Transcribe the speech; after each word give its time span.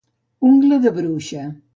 Ungla 0.45 0.77
de 0.85 0.91
bruixa. 0.95 1.43